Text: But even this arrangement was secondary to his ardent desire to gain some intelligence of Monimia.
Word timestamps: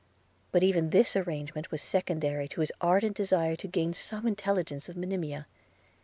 But 0.51 0.63
even 0.63 0.89
this 0.89 1.15
arrangement 1.15 1.69
was 1.69 1.79
secondary 1.79 2.47
to 2.47 2.61
his 2.61 2.71
ardent 2.81 3.15
desire 3.15 3.55
to 3.57 3.67
gain 3.67 3.93
some 3.93 4.25
intelligence 4.25 4.89
of 4.89 4.97
Monimia. 4.97 5.45